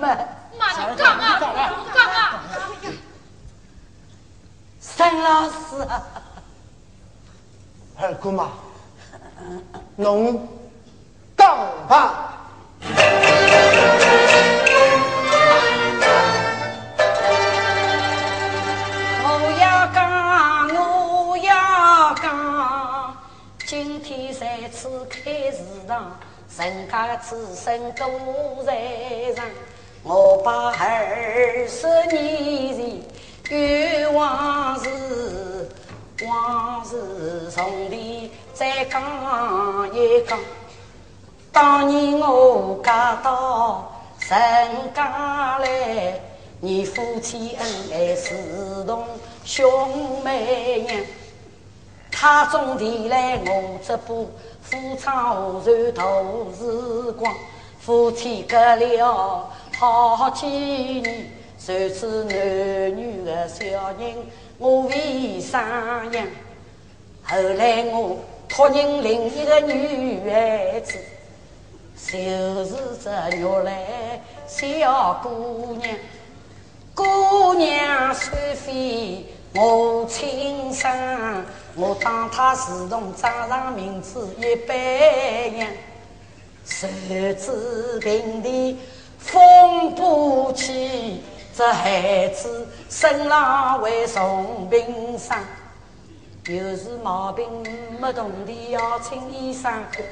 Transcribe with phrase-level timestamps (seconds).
[0.00, 0.08] 嘛？
[0.58, 1.38] 妈的，干啊，
[1.94, 2.42] 干啊！
[4.80, 5.54] 沈老师，
[7.98, 8.48] 二姑妈，
[9.96, 10.48] 侬
[11.36, 12.26] 讲吧。
[19.22, 19.26] 我
[19.60, 19.98] 要讲，
[20.74, 23.14] 我要讲，
[23.66, 25.20] 今天在此开
[25.52, 26.18] 市场，
[26.58, 29.46] 人家子孙都在场，
[30.02, 33.02] 我把二十年
[33.44, 35.68] 前有往事，
[36.26, 39.02] 往事重提再讲
[39.92, 40.38] 一讲。
[41.52, 44.38] 当年我嫁到陈
[44.94, 46.18] 家来，
[46.60, 49.04] 你夫妻恩爱如同
[49.44, 50.96] 兄妹样。
[52.10, 54.30] 他种地来，我这步
[54.62, 57.34] 夫唱妇传度时光，
[57.78, 59.48] 夫妻隔了
[59.80, 61.26] 好几年，
[61.58, 62.36] 谁知男
[62.94, 63.64] 女的小
[63.98, 64.14] 人
[64.58, 65.58] 我为生
[66.12, 66.26] 养。
[67.22, 70.98] 后来我托人领一个女孩子。
[71.96, 75.96] 就是这玉来小姑娘，
[76.94, 79.24] 姑娘虽非
[79.54, 81.42] 我亲生，
[81.74, 85.68] 我当她自动长上名字一般样。
[86.66, 88.78] 谁知平地
[89.20, 91.22] 风不起，
[91.56, 95.38] 这孩子生郎为重病伤，
[96.46, 97.46] 有时毛病
[98.00, 100.02] 没动的要请医生看。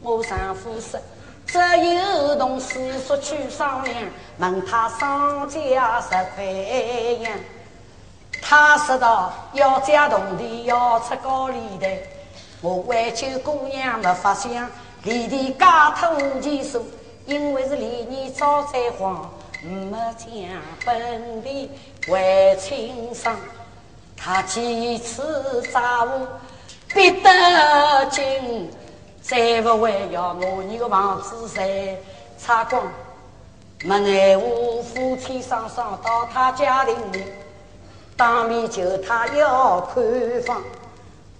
[0.00, 0.98] 我丈夫说
[1.44, 3.96] ：“这有同事说去商量，
[4.38, 7.32] 问他商家十块洋。
[8.40, 11.98] 他说道：要借铜的，要出高利贷。
[12.60, 14.70] 我挽救姑娘没法想，
[15.02, 16.86] 离地家头无钱数，
[17.28, 19.30] 因为是连年遭灾荒，
[19.62, 20.30] 没将
[20.84, 21.70] 本地
[22.06, 23.36] 还清桑。
[24.16, 26.26] 他几次诈我，
[26.94, 28.70] 逼得紧。”
[29.20, 31.94] 再不还要我你的房子在
[32.38, 32.82] 擦光，
[33.84, 37.24] 没奈我夫妻双双到他家庭里，
[38.16, 40.02] 当面求他要看
[40.46, 40.62] 房。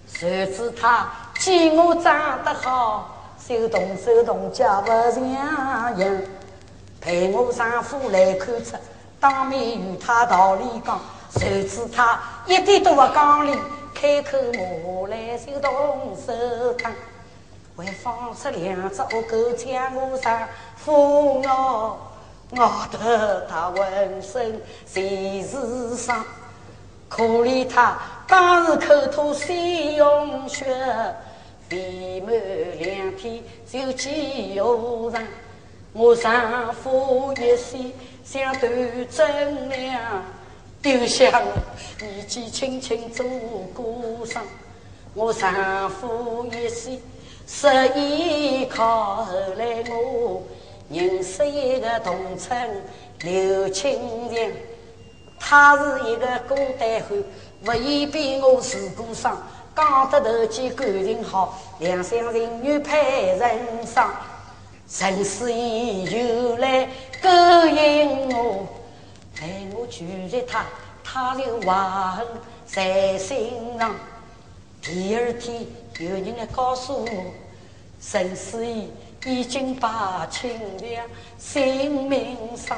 [0.05, 1.09] 谁知他
[1.39, 3.18] 见我长得好，
[3.49, 5.23] 手动手动脚不像
[5.97, 6.21] 样，
[7.01, 8.77] 陪我丈夫来看车，
[9.19, 10.99] 当面与他道理讲。
[11.35, 13.57] 谁知他一点都不讲理，
[13.95, 16.91] 开口骂来手动手打。
[17.75, 21.97] 还放出两只恶狗将我上扶我，
[22.51, 26.23] 咬得他浑身全是伤。
[27.07, 29.97] 可怜他当时口吐鲜
[30.47, 31.15] 血，
[31.71, 32.33] 未满
[32.79, 34.61] 两天就见下
[35.11, 35.27] 场。
[35.93, 37.93] 我丈夫一心
[38.23, 38.71] 想断
[39.09, 40.23] 真良，
[40.81, 43.25] 丢下我年纪轻轻做
[43.73, 44.43] 孤伤。
[45.13, 47.01] 我丈夫一心。
[47.51, 50.43] 十依靠，后来我
[50.87, 52.55] 认识一个同村
[53.21, 53.99] 刘青
[54.29, 54.51] 强，
[55.39, 57.23] 他是一个孤单汉，
[57.65, 59.35] 不愿比我受过伤，
[59.79, 64.11] 讲得投机，感情好，两厢情愿配人伤。
[64.89, 66.85] 陈思义又来
[67.21, 67.29] 勾
[67.67, 68.67] 引我，
[69.35, 70.65] 害我拒绝他，
[71.03, 72.27] 他就怀恨
[72.65, 73.95] 在心上。
[74.81, 75.65] 第二天。
[75.99, 77.09] 有人来告诉我，
[78.01, 78.89] 陈思义
[79.25, 81.05] 已经把亲娘
[81.37, 82.77] 性命丧。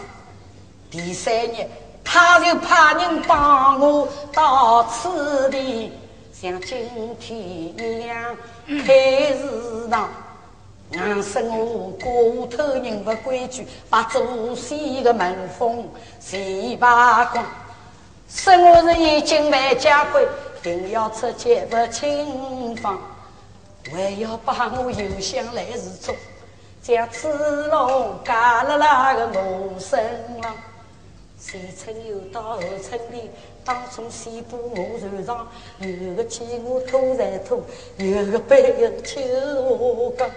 [0.89, 1.67] 第三日，
[2.03, 5.91] 他就派人帮我到此地，
[6.41, 8.35] 像今天一样
[8.83, 10.09] 开市场。
[10.89, 15.87] 硬说我过头人不规矩，把祖先的门风
[16.19, 17.45] 全扒光。
[18.27, 20.27] 说我是一经万家规，
[20.63, 22.99] 定要出劫不轻放。
[23.91, 26.15] 还要把我邮箱来日中，
[26.81, 29.99] 将子龙嫁了那个我身
[30.41, 30.55] 上。
[31.43, 33.29] 前村又到后村里，
[33.65, 35.47] 当初西部我船上，
[35.79, 37.59] 有个见我拖在拖，
[37.97, 39.19] 有个背人求
[39.59, 40.29] 我讲。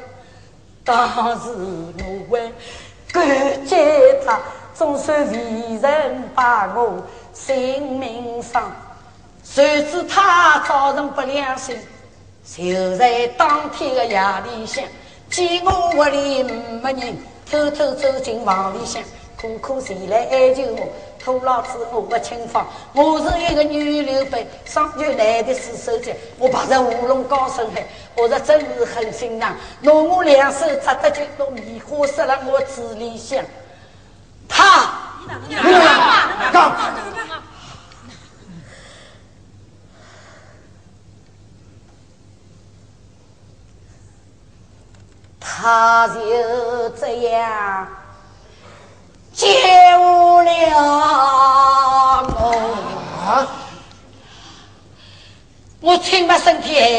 [0.82, 2.50] 当时我为
[3.12, 3.76] 感激
[4.24, 4.40] 他，
[4.74, 7.02] 总算为人把我
[7.34, 8.72] 性命伤，
[9.42, 9.82] 谁？
[9.84, 11.76] 知他造成不良心。
[12.44, 14.82] 就在当天的夜里向，
[15.30, 16.42] 见我屋里
[16.82, 17.16] 没人，
[17.50, 19.02] 偷偷走进房里向，
[19.44, 20.88] 痛苦谁来哀求我，
[21.22, 22.66] 托老子我不轻放。
[22.94, 26.14] 我是一个女流备，双拳来的是手紧。
[26.38, 27.84] 我爬着乌龙高声喊，
[28.16, 33.44] 我这真是狠心娘，拿我两手扎得就，把棉花塞了我嘴里向。
[34.48, 34.86] 他，
[35.28, 35.62] 姑娘，
[36.50, 36.72] 看，
[45.38, 47.86] 他就这样。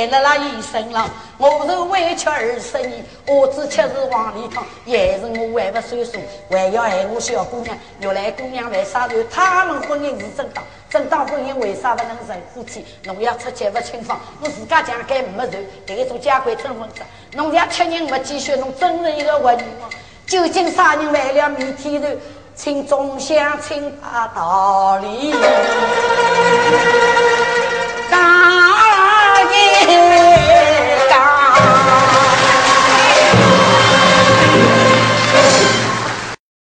[0.06, 6.12] 身体害了那医生了，我是委屈二十年，我只吃是黄梨汤，也是我还不算数，
[6.50, 7.75] 还要害我小姑娘。
[8.00, 9.25] 原来姑娘为啥子？
[9.31, 12.86] 他们婚姻是正当，正当婚姻为啥不能成夫妻？
[13.04, 17.02] 侬要出钱不清房，我自家讲该没仇，得做家规成婚子。
[17.34, 19.90] 侬家七人没积蓄，侬真是一个混人哦！
[20.28, 22.07] 究竟啥人为了弥天头，
[22.56, 25.34] 请众相亲把道理